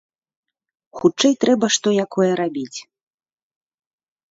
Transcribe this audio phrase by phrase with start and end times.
[0.99, 2.79] Хутчэй трэба што якое рабіць.